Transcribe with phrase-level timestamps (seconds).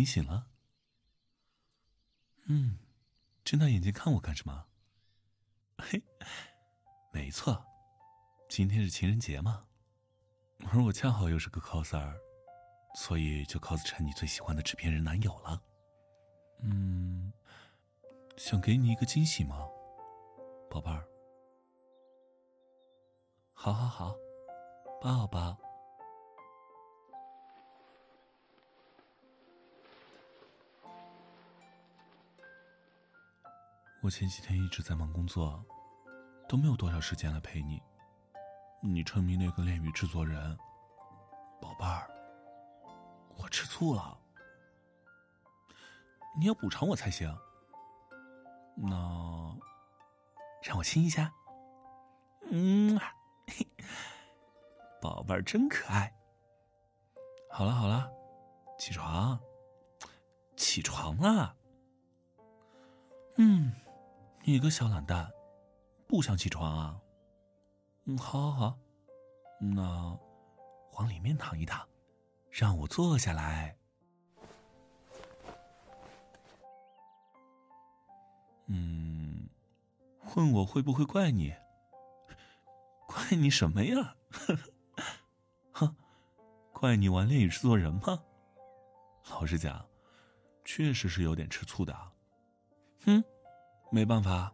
[0.00, 0.46] 你醒了？
[2.46, 2.78] 嗯，
[3.44, 4.64] 睁大眼睛看我干什么？
[5.76, 6.02] 嘿，
[7.12, 7.66] 没错，
[8.48, 9.66] 今天是情人节嘛，
[10.72, 12.18] 而我恰好又是个 coser，
[12.94, 15.62] 所以就 cos 成你最喜欢的纸片人男友了。
[16.62, 17.30] 嗯，
[18.38, 19.68] 想给你一个惊喜吗，
[20.70, 21.06] 宝贝儿？
[23.52, 24.16] 好好好，
[25.02, 25.58] 抱抱。
[34.02, 35.62] 我前几天一直在忙工作，
[36.48, 37.82] 都没有多少时间来陪你。
[38.82, 40.58] 你沉迷那个恋与制作人，
[41.60, 42.10] 宝贝儿，
[43.36, 44.18] 我吃醋了。
[46.38, 47.28] 你要补偿我才行。
[48.74, 49.54] 那，
[50.62, 51.30] 让我亲一下。
[52.50, 52.98] 嗯，
[55.02, 56.10] 宝贝儿真可爱。
[57.50, 58.10] 好了好了，
[58.78, 59.38] 起床，
[60.56, 61.54] 起床啦。
[63.36, 63.70] 嗯。
[64.42, 65.30] 你个小懒蛋，
[66.08, 67.00] 不想起床啊？
[68.06, 68.78] 嗯，好，好，好，
[69.60, 70.18] 那
[70.94, 71.86] 往里面躺一躺，
[72.50, 73.76] 让我坐下来。
[78.66, 79.48] 嗯，
[80.34, 81.54] 问我会不会怪你？
[83.06, 84.16] 怪你什么呀？
[85.72, 85.94] 哼，
[86.72, 88.24] 怪你玩恋与制作人吗？
[89.30, 89.86] 老实讲，
[90.64, 91.94] 确实是有点吃醋的。
[93.04, 93.22] 哼。
[93.90, 94.52] 没办法，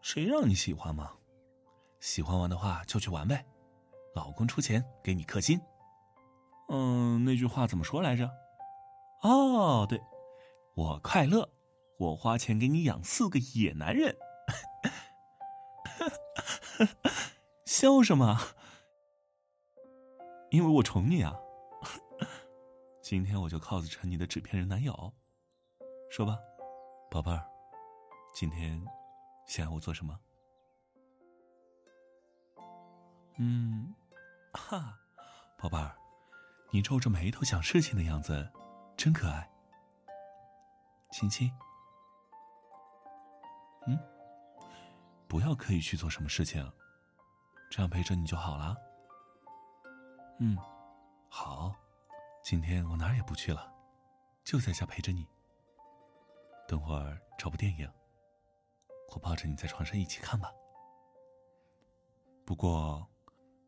[0.00, 1.12] 谁让你喜欢嘛？
[2.00, 3.44] 喜欢玩的话就去玩呗，
[4.14, 5.60] 老公出钱给你氪金。
[6.68, 8.30] 嗯，那句话怎么说来着？
[9.22, 10.00] 哦，对，
[10.74, 11.48] 我快乐，
[11.98, 14.16] 我花钱给你养四个野男人。
[17.66, 18.38] 笑什么？
[20.50, 21.38] 因为我宠你啊！
[23.00, 25.12] 今天我就 cos 成你的纸片人男友，
[26.10, 26.38] 说吧，
[27.10, 27.51] 宝贝儿。
[28.32, 28.82] 今天，
[29.46, 30.18] 想要我做什么？
[33.36, 33.94] 嗯，
[34.52, 34.98] 哈，
[35.58, 35.94] 宝贝儿，
[36.70, 38.50] 你皱着眉头想事情的样子，
[38.96, 39.48] 真可爱。
[41.10, 41.52] 亲亲。
[43.86, 43.98] 嗯，
[45.28, 46.72] 不要刻意去做什么事情，
[47.70, 48.76] 这样陪着你就好了。
[50.40, 50.56] 嗯，
[51.28, 51.74] 好，
[52.42, 53.72] 今天我哪儿也不去了，
[54.42, 55.28] 就在家陪着你。
[56.66, 57.92] 等会儿找部电影。
[59.14, 60.52] 我抱着你在床上一起看吧。
[62.44, 63.06] 不过，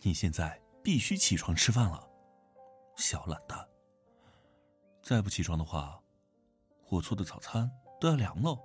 [0.00, 2.10] 你现在必须起床吃饭了，
[2.96, 3.68] 小懒蛋。
[5.02, 6.02] 再不起床的话，
[6.90, 8.58] 我做的早餐都要凉喽。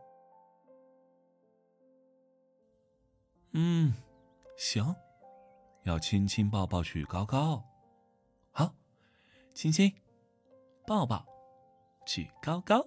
[3.51, 3.93] 嗯，
[4.57, 4.95] 行，
[5.83, 7.63] 要亲亲抱抱举高高。
[8.51, 8.73] 好，
[9.53, 9.95] 亲亲，
[10.87, 11.25] 抱抱，
[12.05, 12.83] 举高高。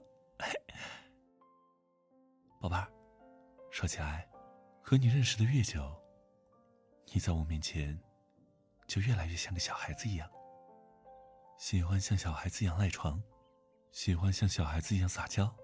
[2.61, 2.96] 宝贝儿。
[3.77, 4.27] 说起来，
[4.83, 5.95] 和你认识的越久，
[7.13, 8.01] 你在我面前
[8.87, 10.27] 就越来越像个小孩子一样。
[11.59, 13.23] 喜欢像小孩子一样赖床，
[13.93, 15.55] 喜欢像小孩子一样撒娇，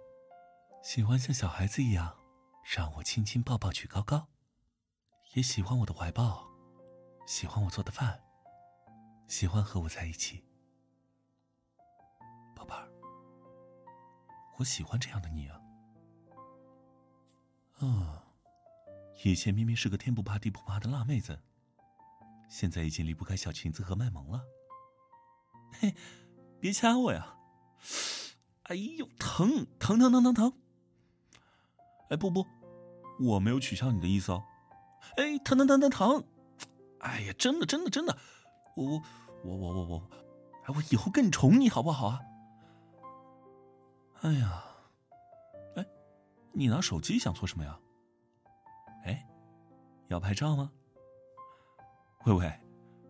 [0.82, 2.14] 喜欢像小孩子一样
[2.76, 4.28] 让我亲亲抱抱举高高，
[5.32, 6.46] 也喜欢我的怀抱，
[7.26, 8.22] 喜欢我做的饭，
[9.26, 10.44] 喜欢和我在一起。
[12.54, 12.92] 宝贝儿，
[14.58, 15.61] 我喜欢这样的你啊。
[17.88, 18.24] 啊，
[19.24, 21.38] 以前明明是个天不怕地不怕的辣妹子，
[22.48, 24.42] 现在已经离不开小裙子和卖萌了。
[25.80, 25.94] 嘿，
[26.60, 27.34] 别掐我呀！
[28.64, 30.52] 哎呦，疼疼疼疼疼疼！
[32.10, 32.46] 哎，不不，
[33.18, 34.44] 我没有取笑你的意思哦。
[35.16, 36.24] 哎，疼疼疼疼疼！
[37.00, 38.16] 哎呀，真的真的真的，
[38.76, 39.02] 我我
[39.44, 40.10] 我我我我，
[40.64, 42.20] 哎，我以后更宠你好不好啊？
[44.20, 44.71] 哎呀！
[46.54, 47.78] 你拿手机想做什么呀？
[49.04, 49.26] 哎，
[50.08, 50.70] 要拍照吗？
[52.24, 52.60] 喂喂，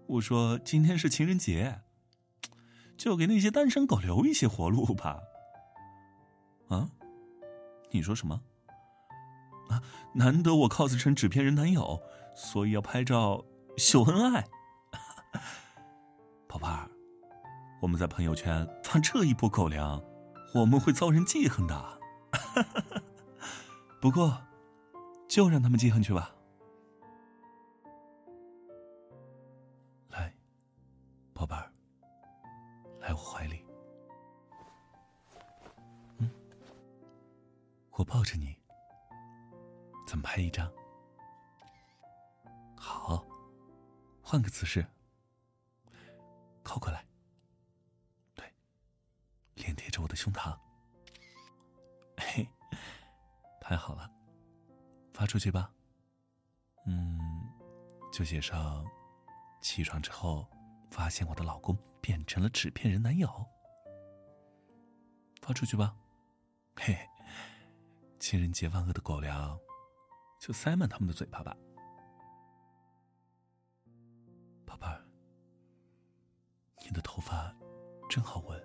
[0.07, 1.83] 我说今天是情人节，
[2.97, 5.21] 就给那些单身狗留一些活路吧。
[6.69, 6.89] 啊？
[7.91, 8.41] 你说什么？
[9.69, 9.83] 啊？
[10.15, 12.01] 难得我 cos 成纸片人男友，
[12.35, 13.45] 所以要拍照
[13.77, 14.47] 秀恩爱。
[16.49, 16.89] 宝贝儿，
[17.81, 20.03] 我们在朋友圈发这一波狗粮，
[20.55, 21.75] 我们会遭人记恨的。
[21.75, 23.03] 哈哈哈
[24.03, 24.37] 不过，
[25.29, 26.35] 就让他们记恨去吧。
[30.09, 30.35] 来，
[31.33, 31.73] 宝贝儿，
[32.99, 33.65] 来我怀里。
[36.19, 36.29] 嗯，
[37.93, 38.61] 我抱着你。
[40.05, 40.69] 怎么拍一张？
[42.77, 43.25] 好，
[44.21, 44.85] 换个姿势，
[46.65, 47.07] 靠过来。
[48.35, 48.53] 对，
[49.55, 50.59] 脸贴着我的胸膛。
[53.73, 54.07] 太好了，
[55.15, 55.73] 发出去吧。
[56.85, 57.19] 嗯，
[58.13, 58.85] 就写上
[59.63, 60.47] 起床之后
[60.91, 63.31] 发现我的老公变成了纸片人男友。
[65.41, 65.97] 发出去吧。
[66.77, 66.95] 嘿，
[68.21, 69.59] 情人节万恶的狗粮，
[70.39, 71.57] 就塞满他们的嘴巴吧。
[74.67, 75.03] 宝贝儿，
[76.85, 77.57] 你的头发
[78.11, 78.63] 真好闻，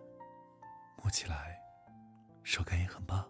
[1.01, 1.57] 摸起来
[2.43, 3.25] 手感也很棒。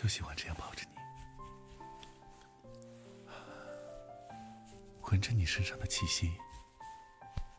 [0.00, 0.96] 就喜欢这样抱着你，
[5.02, 6.32] 闻着你身上的气息，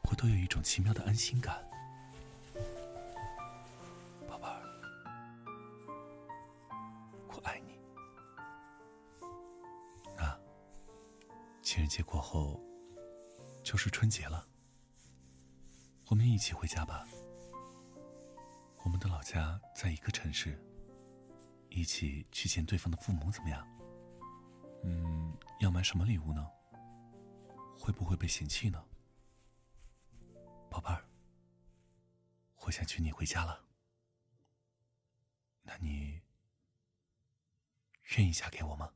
[0.09, 1.63] 我都有一种奇妙的安心感，
[4.27, 4.59] 宝贝儿，
[7.27, 7.77] 我爱你。
[10.17, 10.35] 啊，
[11.61, 12.59] 情人节过后
[13.63, 14.47] 就是春节了，
[16.07, 17.07] 我们一起回家吧。
[18.83, 20.59] 我们的老家在一个城市。
[21.71, 23.65] 一起去见对方的父母怎么样？
[24.83, 26.45] 嗯，要买什么礼物呢？
[27.79, 28.83] 会不会被嫌弃呢？
[30.69, 31.03] 宝贝儿，
[32.65, 33.63] 我想娶你回家了，
[35.63, 36.21] 那你
[38.17, 38.91] 愿意嫁给我吗？